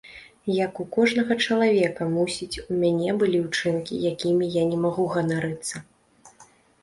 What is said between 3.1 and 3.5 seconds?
былі